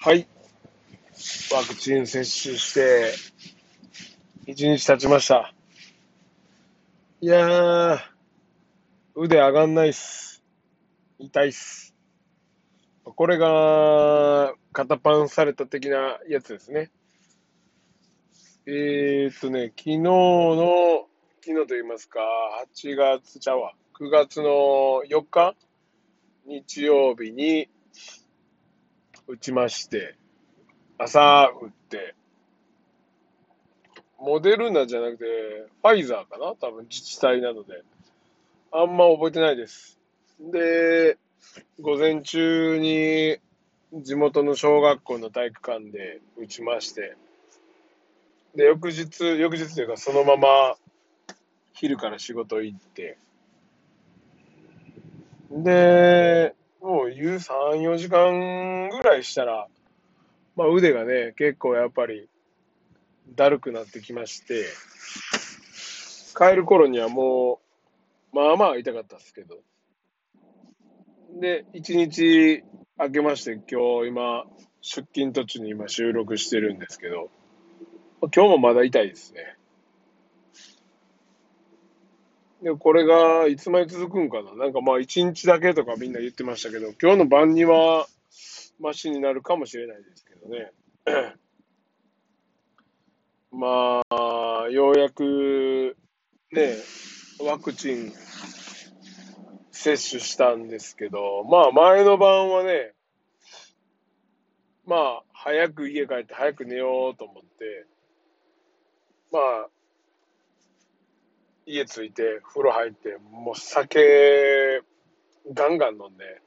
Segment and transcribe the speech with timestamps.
[0.00, 0.26] はい。
[1.52, 3.14] ワクチン接種して、
[4.44, 5.54] 一日経ちました。
[7.20, 7.98] いやー、
[9.14, 10.42] 腕上がんないっす。
[11.20, 11.94] 痛いっす。
[13.04, 16.90] これが、肩パンされた的なやつですね。
[18.66, 21.06] えーっとね、昨日の、
[21.44, 22.20] 昨日と言いますか、
[22.74, 25.54] 8月ちゃうわ、9月の4日、
[26.44, 27.68] 日曜日に
[29.28, 30.14] 打ちまして、
[30.98, 32.14] 朝打って、
[34.18, 35.24] モデルナじゃなくて、
[35.82, 36.54] ファイザーかな？
[36.54, 37.82] 多分自治体なので。
[38.72, 39.98] あんま覚えてないです。
[40.38, 41.16] で、
[41.80, 43.38] 午前中に
[43.92, 47.16] 地元の小学校の体育館で打ちまして、
[48.54, 50.76] で、翌日、翌日というかそのまま
[51.72, 53.16] 昼から仕事行って、
[55.50, 56.54] で、
[56.86, 59.66] もう言う3、4時間ぐらいしたら、
[60.54, 62.28] まあ腕がね、結構やっぱり
[63.34, 64.66] だるくなってきまして、
[66.38, 67.58] 帰る頃にはも
[68.32, 69.58] う、まあまあ痛かったですけど。
[71.40, 72.62] で、一日
[72.96, 74.44] 明けまして、今日今、
[74.80, 77.30] 出勤途中に今収録してるんですけど、
[78.32, 79.56] 今日もまだ痛いですね。
[82.62, 88.06] で、これがいつまで続くんかななんかまあ一日だけとかみんな言ってましたけど、今日の晩には
[88.80, 90.72] マシになるかもしれないですけどね。
[93.52, 95.96] まあ、ようやく
[96.52, 96.76] ね、
[97.40, 98.12] ワクチン
[99.70, 102.92] 接種したんですけど、まあ前の晩はね、
[104.86, 107.86] まあ早く家帰って早く寝ようと思って、
[109.30, 109.68] まあ
[111.66, 114.82] 家着いて風呂入って、もう酒
[115.52, 116.40] ガンガン飲んで、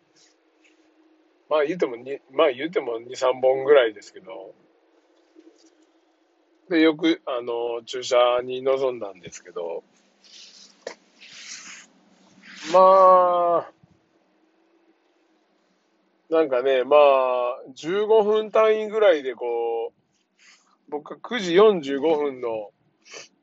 [1.50, 1.98] まあ言うても、
[2.32, 4.54] まあ言うても2、3本ぐらいですけど、
[6.70, 9.84] で、よく、あの、注射に臨んだんですけど、
[12.72, 13.72] まあ、
[16.30, 22.70] なんかね、まあ、15分単位ぐらいでこう、僕は9時45分の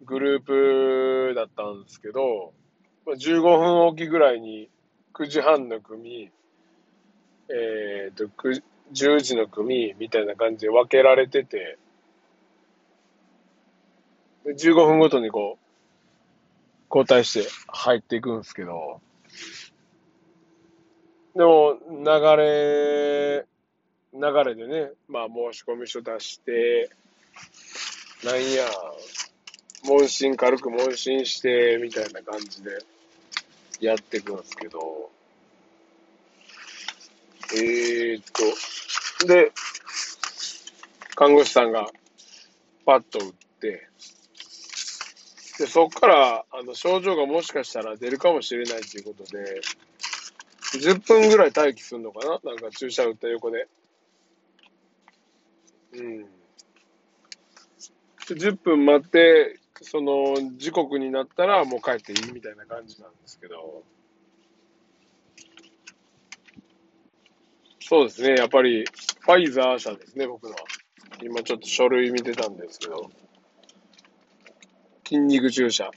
[0.05, 2.53] グループだったんですけど、
[3.07, 4.69] まあ15分おきぐらいに
[5.15, 6.31] 9時半の組、
[7.49, 8.25] えっ、と、
[8.93, 11.79] 10時の組みたいな感じで分けられてて、
[14.47, 15.67] 15分ごとにこう、
[16.89, 19.01] 交代して入っていくんですけど、
[21.35, 22.05] でも、流
[22.37, 23.47] れ、
[24.15, 26.91] 流れでね、まあ申し込み書出して、
[28.25, 28.65] なんや、
[29.87, 32.79] 問診、軽く問診して、みたいな感じで
[33.81, 35.11] やっていくんですけど、
[37.55, 38.25] えーっ
[39.21, 39.53] と、で、
[41.15, 41.89] 看護師さんが
[42.85, 43.89] パッと打って、
[45.59, 49.63] で、そこから、あの、症状がもしかしたら出るかもしれないということで、
[50.75, 52.41] 10分ぐらい待機するのかな？
[52.45, 53.69] なんか注射打った横で。
[55.95, 56.27] うん。
[58.27, 63.85] 10分待って、その、時刻になったらもう帰っていいみたいな感じなんですけど、
[67.81, 68.85] そうですね、やっぱり、
[69.21, 70.57] ファイザー社ですね、僕のは。
[71.23, 73.11] 今ちょっと書類見てたんですけど、
[75.05, 75.91] 筋肉注射。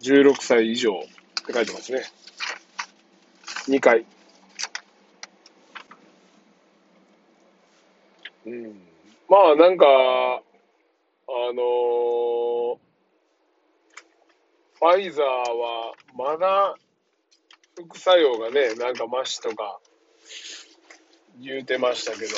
[0.00, 2.02] 16歳以上って書いてますね。
[3.66, 4.04] 2回。
[8.46, 8.80] うん。
[9.28, 10.42] まあなんか、
[11.48, 12.78] あの
[14.78, 16.76] ファイザーはまだ
[17.74, 19.80] 副作用がね、なんかマシとか
[21.40, 22.34] 言うてましたけど、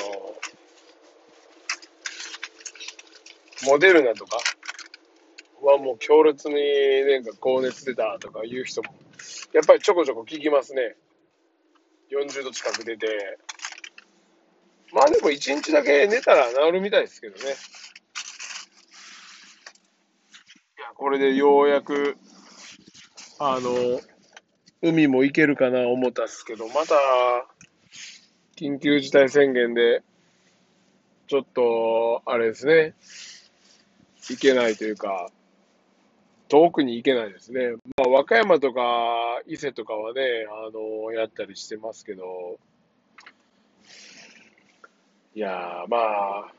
[3.66, 4.38] モデルナとか
[5.62, 6.54] はもう強烈に
[7.10, 8.94] なんか高熱出たとか言う人も、
[9.52, 10.94] やっぱりちょこちょこ聞きますね。
[12.12, 13.38] 40度近く出て。
[14.92, 17.42] まあでも1日だけ寝たら治るみたいですけどね。
[20.78, 22.18] いや、これでようやく、
[23.38, 24.02] あの、
[24.82, 26.94] 海も行けるかな思ったっすけど、また、
[28.54, 30.02] 緊急事態宣言で、
[31.26, 32.92] ちょっと、あれですね、
[34.28, 35.30] 行けないというか、
[36.48, 37.76] 遠くに行けないですね。
[37.96, 38.82] まあ、和歌山とか
[39.46, 40.20] 伊勢とかはね、
[40.50, 42.58] あの、やったりしてますけど、
[45.34, 46.52] いや、まあ、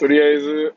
[0.00, 0.74] とりあえず、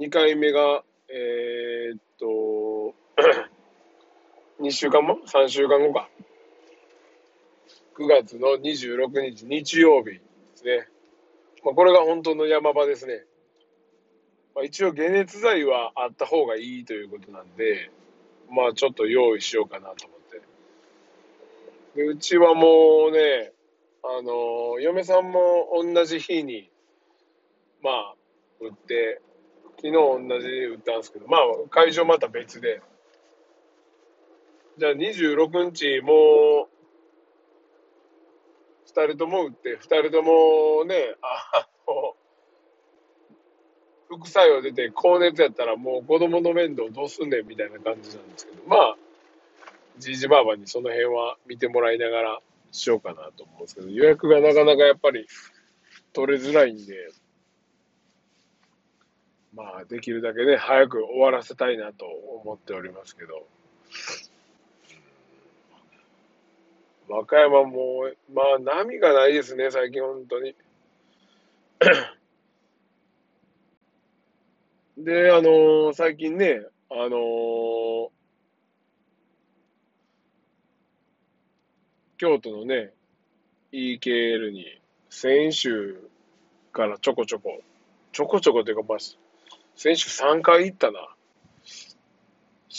[0.00, 0.82] 2回目が、
[1.14, 2.94] えーっと、
[4.64, 6.08] 2週間も ?3 週間後か。
[7.98, 10.20] 9月の26日日曜日で
[10.54, 10.88] すね。
[11.62, 13.26] まあ、これが本当の山場ですね。
[14.54, 17.90] まあ、一応解熱剤はあった方がいいということなんで、
[18.50, 20.40] まあちょっと用意しようかなと思って。
[21.94, 23.52] でうちはもうね、
[24.02, 26.70] あの、嫁さんも同じ日に、
[27.82, 28.14] まあ、
[28.60, 29.20] 売って、
[29.82, 31.40] 昨日同じに売ったんですけど、まあ
[31.70, 32.80] 会場また別で。
[34.78, 36.72] じゃあ26日もう、
[38.86, 42.14] 二人とも打って、二人ともね、あの、
[44.08, 48.96] 副作用出て高熱やったらもう子供の面倒どうすんねんみたいな感じなんですけど、まあ、
[49.98, 52.38] じいじばあばにその辺は見てもらいながら
[52.70, 55.26] しようかなと思うんですけど、予約がなかなかやっぱり
[56.12, 57.10] 取れづらいんで、
[59.54, 63.46] まあ、できるだけね、早く終わらせたいなと思っておりますけど。
[67.08, 70.56] 和歌山も、まあ、波がないですね、最近、本当に。
[74.96, 78.10] で、あのー、最近ね、あのー、
[82.16, 82.94] 京都のね、
[83.72, 86.00] EKL に、先週
[86.72, 87.60] からちょこちょこ、
[88.12, 88.98] ちょこちょこというか、まあ、
[89.74, 91.00] 先週3回行ったな。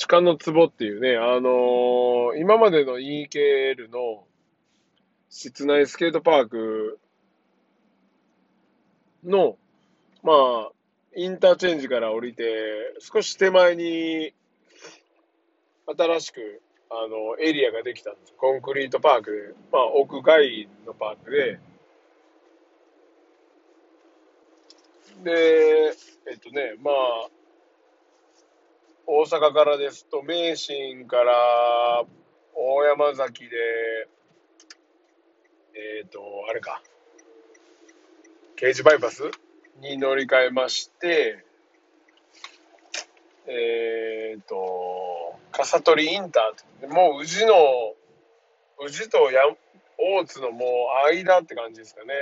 [0.07, 4.25] 鹿の壺っていうね、あのー、今までの EKL の
[5.29, 6.99] 室内スケートパーク
[9.23, 9.57] の、
[10.23, 10.71] まあ、
[11.15, 12.43] インターチェンジから降りて、
[12.99, 14.33] 少し手前に、
[15.85, 18.33] 新しく、あの、エリアができたんです。
[18.37, 21.59] コンクリートパークで、まあ、屋外のパークで、
[25.21, 25.93] で、
[26.31, 27.29] えっとね、まあ、
[29.05, 32.05] 大阪からですと、名神から
[32.55, 33.49] 大山崎で、
[35.75, 36.81] えっ、と、あれか、
[38.55, 39.23] 刑事バイパス
[39.81, 41.43] に乗り換えまして、
[43.45, 47.55] えっ、と、笠取インターもう宇治の、
[48.85, 49.41] 宇治とや
[49.97, 50.65] 大津のも
[51.05, 52.13] う間って感じですかね。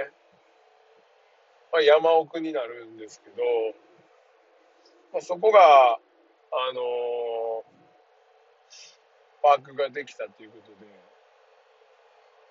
[1.71, 3.43] まあ、山奥になるんですけど、
[5.13, 5.99] まあ、そこが、
[6.51, 7.63] あの、
[9.41, 10.91] パークができたということで、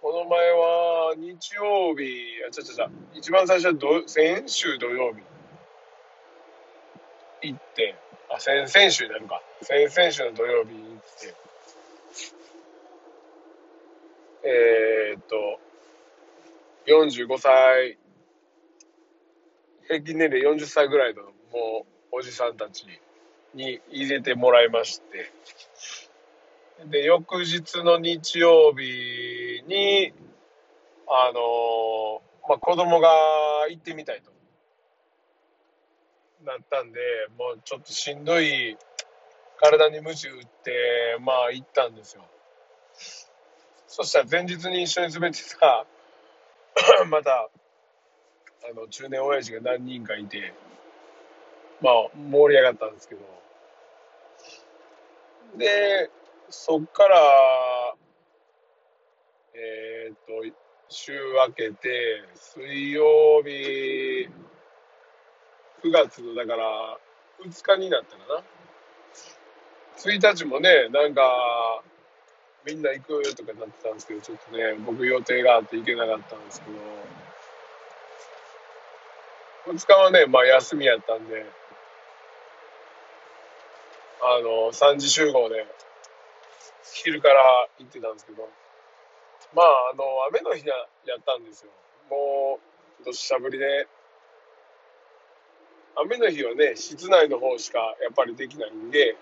[0.00, 5.20] この前は日曜日、あ、ちゃちゃちゃ、一番最初はど先週土曜日
[7.42, 7.94] 行って、
[8.30, 9.42] あ、先々週になるか。
[9.60, 11.34] 先々週の土曜日に行って、
[14.42, 15.60] えー、っと、
[16.86, 17.98] 45歳、
[19.90, 22.86] 平均年齢40歳ぐらいのもうおじさんたち
[23.54, 25.32] に入れてもらいまして、
[26.86, 30.12] で、翌日の日曜日に、
[31.08, 33.08] あのまあ、子供が
[33.68, 34.30] 行ってみたいと。
[36.44, 37.00] なったんで、
[37.36, 38.78] もうちょっとしんどい、
[39.60, 42.24] 体に鞭打って、まあ行ったんですよ。
[43.88, 45.84] そしたら前日に一緒に滑ってた、
[47.10, 47.50] また、
[48.68, 50.52] あの、中年親父が何人かいて、
[51.80, 53.20] まあ盛り上がったんですけど、
[55.56, 56.10] で、
[56.48, 57.16] そっから、
[59.54, 60.56] えっ、と、
[60.88, 64.28] 週明けて、水曜日、
[65.82, 66.98] 9月の、だから、
[67.44, 68.42] 2日になったかな。
[69.96, 71.82] 1日もね、なんか、
[72.66, 76.72] みんな行くとかなってたんですけど、ちょっとね、僕予定があって行けなかったんですけど、
[79.72, 81.46] 2日はね、まあ休みやったんで、
[84.22, 85.66] あの、3時集合で、
[86.92, 88.48] 昼から行ってたんですけど、
[89.54, 90.74] まあ、あの、雨の日や
[91.18, 91.70] ったんですよ。
[92.10, 92.58] も
[93.00, 93.88] う、どしゃぶりで。
[95.96, 99.16] 雨の日はね、室内の方しかやっぱりできないんで、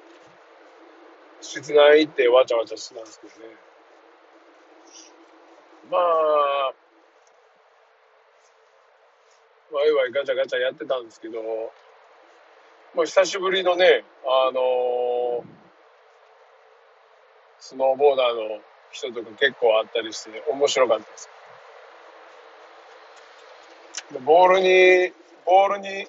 [1.40, 3.54] 室内行ってわちゃわちゃしてたんですけどね。
[5.90, 6.74] まあ、
[9.72, 11.42] ワイワイガチャガチャやってたんですけど、
[12.94, 15.58] まあ、久しぶりのね、あのー
[17.60, 18.60] スノーボーダーの
[18.92, 21.28] 人とか結構あったりしてね面白かったです。
[24.12, 25.12] でボールに、
[25.44, 26.06] ボールに、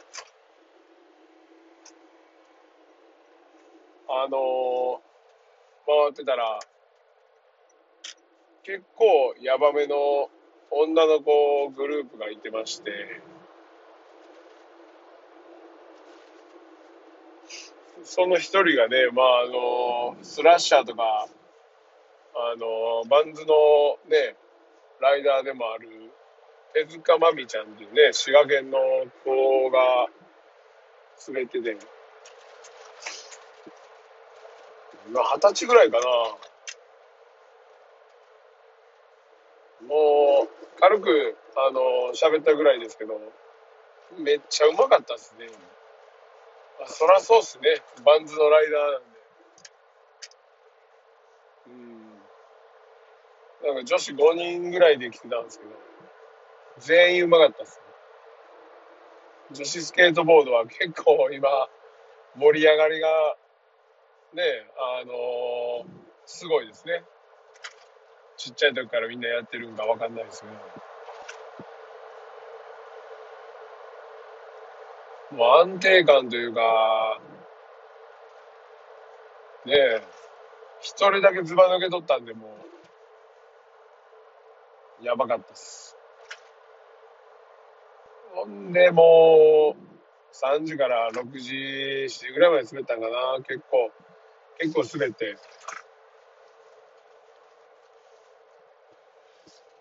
[4.08, 5.00] あのー、
[5.86, 6.60] 回ってたら、
[8.64, 10.30] 結構ヤバめの
[10.72, 12.92] 女の子グループがいてまして、
[18.04, 21.28] その一人がね、まあ、あの、スラッシャーとか、
[22.36, 24.36] あの、バンズのね、
[25.02, 25.90] ライダーでもある、
[26.74, 28.80] 手塚まみちゃんっていうね、滋賀県の
[29.24, 30.08] 子が
[31.28, 31.78] 滑ってて、
[35.08, 36.06] 二十歳ぐらいかな。
[39.88, 43.20] もう、軽く、あの、喋ったぐらいですけど、
[44.18, 45.48] めっちゃうまかったですね。
[46.82, 47.82] あそらそうっすね。
[48.06, 49.20] バンズのライダーなんで。
[51.68, 51.72] う
[53.72, 53.76] ん。
[53.76, 55.72] なんか女子5人ぐらいで来てたんですけど、
[56.80, 57.90] 全員うまかったっすね。
[59.52, 61.50] 女子スケートボードは結構今、
[62.36, 63.08] 盛り上がりが、
[64.34, 64.44] ね、
[65.02, 66.00] あのー
[66.32, 67.04] すごいですね。
[68.38, 70.54] ちっちゃい時からみんなやってるんかわかんないですけど。
[70.54, 70.58] も
[75.29, 77.22] う安定感というか、
[79.66, 80.02] ねえ、
[80.82, 82.58] 一人だけズバ抜け取ったんで、も
[85.02, 85.98] う、やばかったっす。
[88.34, 89.90] ほんで、もう、
[90.34, 93.44] 3時から6時、7時ぐらいまで滑ったんかな。
[93.44, 93.92] 結構、
[94.60, 95.36] 結構滑って。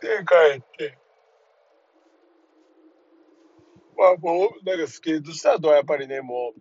[0.00, 0.98] で、帰って。
[3.98, 6.60] まあもう、なんかスケートした後はやっぱりね、もう、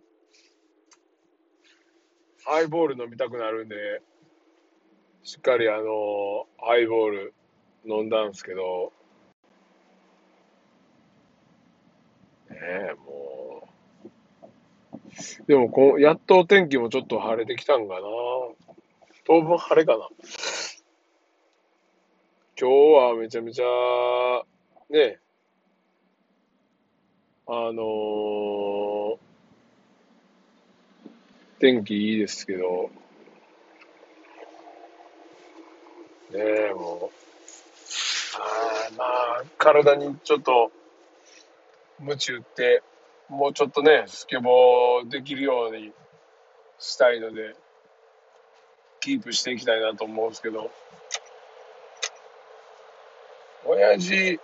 [2.44, 4.02] ハイボール飲みたくなるんで、
[5.22, 7.34] しっかりあの、ハイボール
[7.86, 8.92] 飲んだんすけど、
[12.50, 13.68] ねえ、も
[15.44, 15.46] う。
[15.46, 18.00] でもこう、やっとお天気もちょっと晴れてきたんかな。
[19.26, 20.08] 当分晴れかな。
[22.60, 23.64] 今日はめちゃめちゃ、
[24.90, 25.20] ねえ、
[27.50, 29.18] あの
[31.58, 32.90] 天気いいですけど、
[36.30, 37.16] ねえ、もう、
[38.38, 40.70] あまあ、体にちょっと、
[42.00, 42.82] 鞭打って、
[43.30, 45.92] もうちょっとね、スケボーできるように
[46.78, 47.56] したいので、
[49.00, 50.70] キープしていきたいなと思うんですけど、
[53.64, 54.38] 親父、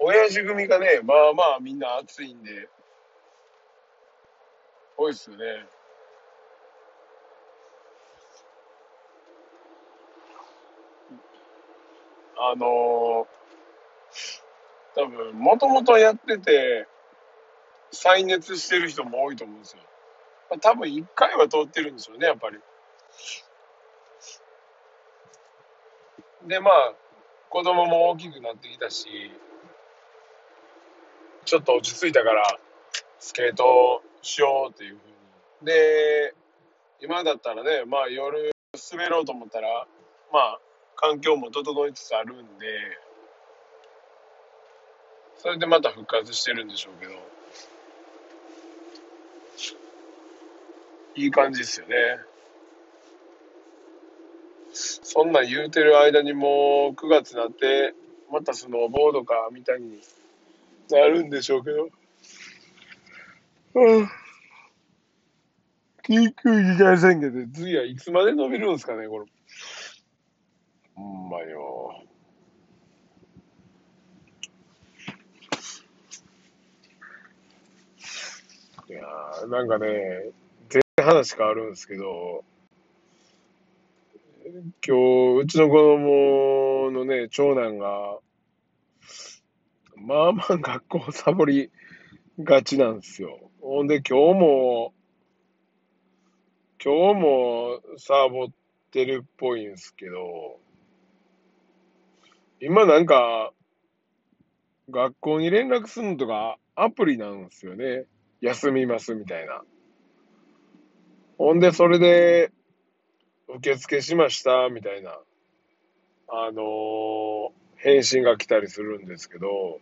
[0.00, 2.68] 親父組がね、まあまあみんな熱いんで、
[4.96, 5.66] 多いっすよね。
[12.40, 13.26] あのー、
[14.94, 16.86] 多分、もともとやってて、
[17.90, 19.82] 再熱してる人も多いと思うんですよ。
[20.50, 22.58] まあ、多分一回は通ってるんですよね、やっぱり。
[26.46, 26.94] で、まあ、
[27.50, 29.32] 子供も大きくなってきたし、
[31.48, 32.58] ちょっと落ち着いたから、
[33.18, 35.66] スケートしようっていうふうに。
[35.66, 36.34] で、
[37.00, 38.50] 今だったらね、まあ夜
[38.92, 39.86] 滑ろうと思ったら、
[40.30, 40.60] まあ、
[40.96, 42.66] 環境も整いつつあるんで、
[45.38, 47.12] それでまた復活してるんでしょうけど、
[51.14, 51.96] いい感じですよね。
[54.74, 57.94] そんなん言うてる間にもう9月になって、
[58.30, 60.02] またスノーボードかみたいに
[60.90, 61.88] なるんでしょうけど。
[63.74, 64.08] うん。
[66.08, 69.26] 緊急事態宣言で次はいつまで伸びるんですかね、これ。
[70.94, 72.02] ほんまよ。
[78.88, 80.30] いやー、なんかね、
[80.70, 82.42] 全然話変わるんですけど、
[84.86, 84.96] 今
[85.36, 88.18] 日、うちの子供のね、長男が、
[90.00, 91.70] まあまあ学校サボり
[92.38, 93.50] がちなんですよ。
[93.60, 94.92] ほんで今日も、
[96.82, 98.46] 今日もサボっ
[98.90, 100.60] てるっぽいんですけど、
[102.60, 103.52] 今なんか、
[104.90, 108.04] 学校に連絡するのとかアプリなんですよね。
[108.40, 109.62] 休みますみたいな。
[111.36, 112.52] ほんで、それで、
[113.48, 115.18] 受付しましたみたいな、
[116.28, 119.80] あのー返信が来たりするんですけど、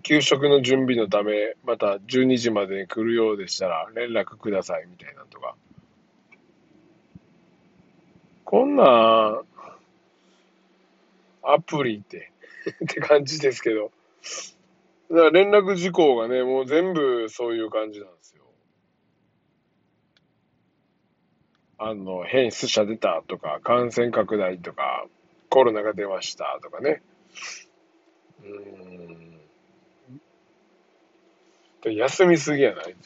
[0.00, 5.54] 給食の準備のため、また12時までに来るようでしたら連絡くださいみたいなのとか。
[8.44, 9.42] こんな
[11.42, 12.32] アプリって
[12.84, 13.90] って感じですけど。
[15.10, 18.44] だから連絡事項がね、もう全部そういう感じなんですよ。
[21.76, 25.06] あの、変質者出たとか、感染拡大とか、
[25.50, 27.02] コロナが出ましたとかね。
[28.42, 29.11] うん。
[31.82, 32.96] で休みすぎやない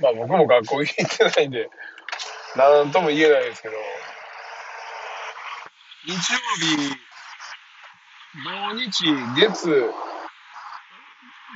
[0.00, 0.08] ま。
[0.08, 1.70] あ僕も学校行ってないんで、
[2.56, 3.74] なんとも言えないですけど、
[6.06, 6.96] 日曜日、
[8.44, 9.04] 土日、
[9.36, 9.92] 月、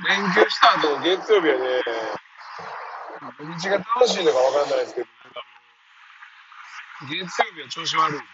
[0.09, 1.83] 連休した後の月曜日はね、
[3.39, 5.07] 土日が楽しいのかわかんないですけど、
[7.09, 8.29] 月曜日は調子悪いですよ、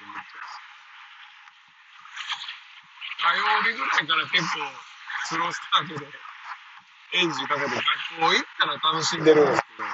[3.21, 4.61] 火曜日ぐらいから結構、
[5.27, 6.26] スロースタートで、
[7.15, 7.77] エンジンかけて学
[8.21, 9.85] 校行ったら楽しんでるんですけど、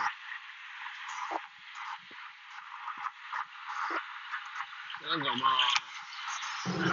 [5.11, 5.47] なんかま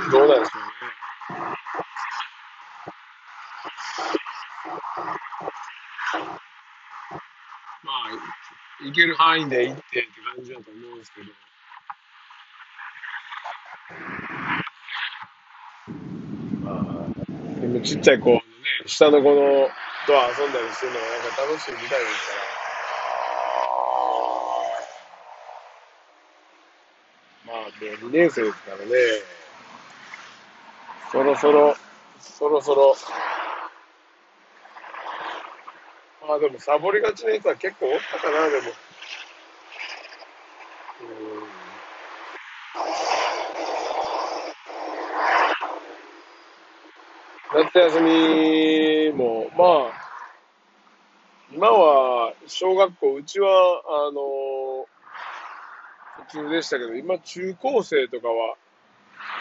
[0.07, 0.69] あ、どうなんでしょうね。
[7.83, 11.31] まあ、行ける範囲で行ってって感じだと思うんですけど。
[16.61, 18.41] まあ、でもちっちゃい子のね、
[18.85, 19.69] 下の子の
[20.09, 22.33] と遊んだりするのがなんか楽しいみたいですか
[27.45, 27.53] ら。
[27.53, 28.85] まあ、ね2年生ですからね。
[31.11, 31.75] そろそろ、
[32.19, 32.95] そろそろ、
[36.27, 38.67] まあでもサボりがちなやつは結構おったかな、でも。
[41.01, 41.49] うん
[47.59, 50.09] 夏休みも、まあ、
[51.53, 53.49] 今は小学校、うちは、
[53.85, 54.87] あの、
[56.29, 58.55] 普通でしたけど、今中高生とかは、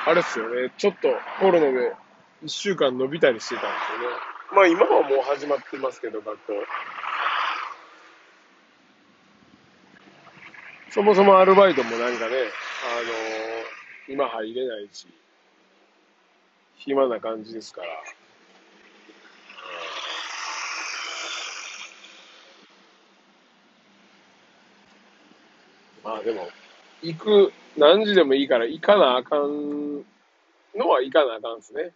[0.06, 1.08] あれっすよね、ちょっと
[1.38, 1.94] コロナで
[2.42, 4.16] 1週間伸びたりしてたんですよね。
[4.52, 6.52] まあ今はもう始まってますけど、学校。
[10.90, 12.34] そもそもアルバイトもなんかね、
[14.08, 15.06] あの今入れないし、
[16.78, 17.88] 暇な感じですから。
[26.04, 26.48] まあでも、
[27.02, 29.98] 行く、何時でもいいから行かなあかん
[30.76, 31.92] のは行かなあかんですね。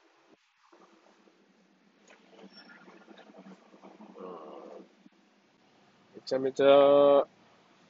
[6.15, 6.67] めちゃめちゃ、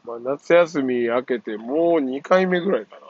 [0.04, 3.01] まあ夏休み明けてもう2回目ぐらいかな。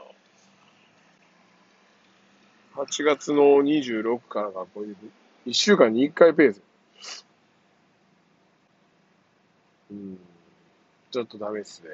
[2.75, 5.49] 8月の26から学校に行く。
[5.49, 6.61] 1週間に1回ペース。
[9.91, 10.17] うん。
[11.11, 11.89] ちょっとダメっすね。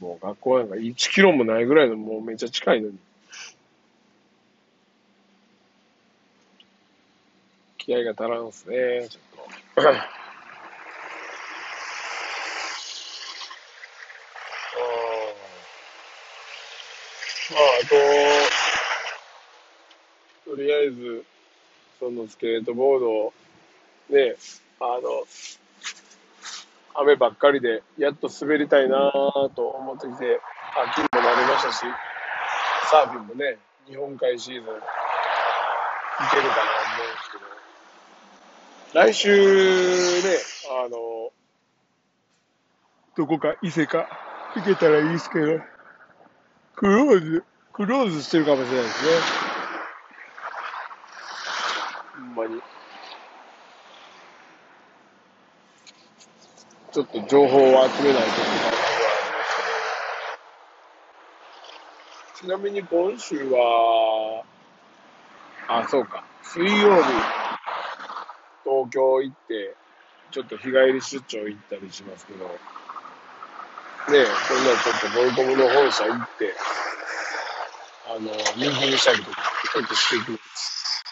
[0.00, 2.98] もう学校なんか1キロもないぐらいのもうめっちゃ近いのに。
[7.78, 9.80] 気合が足らんっすね、ちょっと。
[9.80, 10.02] あーまあ、あ
[20.44, 21.24] と、とりあえず、
[21.98, 23.32] そのスケートボードを、
[24.10, 24.34] ね、
[24.80, 25.26] あの、
[26.94, 29.12] 雨ばっかりで、やっと滑りたいな
[29.54, 30.40] と思ってきて、
[30.74, 31.80] 秋にもなりましたし、
[32.90, 40.38] サーフィンもね、日本海シーズン、いけるかなと思うんですけど、来週ね、
[40.84, 41.32] あの、
[43.16, 44.08] どこか伊勢か
[44.54, 45.60] 行けたらいいですけど、
[46.82, 49.10] クローズ、クローズしてるかもしれないですね。
[52.16, 52.60] ほんまに。
[56.90, 59.54] ちょっと情報を集めないといけないところはあります
[62.42, 62.56] けど。
[62.56, 64.42] ちなみに今週は、
[65.68, 66.24] あ、そうか。
[66.42, 66.68] 水曜
[67.04, 67.28] 日、
[68.64, 69.76] 東京行って、
[70.32, 72.58] ちょっと日帰り出張行ったりしますけど、
[74.08, 76.52] ねえ、そんなちょっとボルコムの本社行って、
[78.06, 78.34] あの、ミー
[78.80, 81.04] ティングしたりとか、ちょっとしていくんです。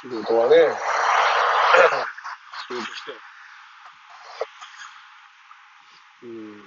[0.00, 0.56] 仕事はね、
[2.68, 3.12] 仕事して。
[6.22, 6.62] うん。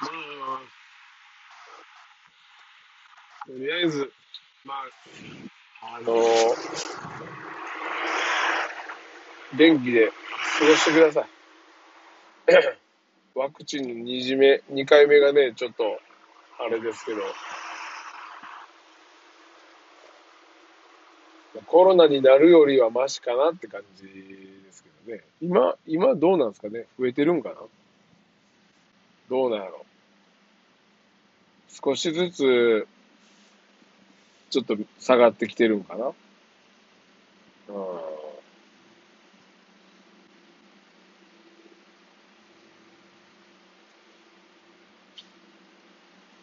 [0.00, 0.08] ま
[0.62, 0.66] あ、
[3.46, 4.12] とりあえず、
[4.64, 4.76] まあ、
[5.96, 6.14] あの
[9.54, 10.08] 元気で
[10.58, 11.28] 過ごしてください。
[13.38, 16.00] ワクチンの2次目、2回目がね、ちょっと、
[16.58, 17.20] あれですけど、
[21.66, 25.22] コロナになるよりはマシかなって感じですけどね。
[25.40, 26.86] 今、今どうなんですかね？
[26.98, 27.56] 増えてるんかな？
[29.28, 29.84] どうなんやろ？
[31.68, 32.86] 少しずつ、
[34.50, 36.06] ちょっと下がってきてるんかな？
[37.68, 38.15] うん。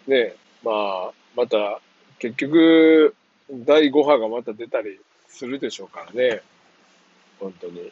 [0.07, 1.79] ね、まあ、また、
[2.19, 3.15] 結局、
[3.51, 6.41] 第5波がまた出たりするでしょうからね。
[7.39, 7.91] 本当に。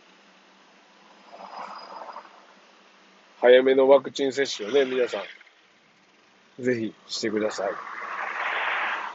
[3.40, 5.18] 早めのワクチン接種をね、皆さ
[6.60, 7.72] ん、ぜひしてください。